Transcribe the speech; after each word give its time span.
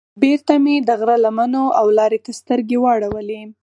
بېرته 0.21 0.53
مې 0.63 0.75
د 0.87 0.89
غره 0.99 1.17
لمنو 1.23 1.65
او 1.79 1.85
لارې 1.97 2.19
ته 2.25 2.31
سترګې 2.39 2.77
واړولې. 2.79 3.41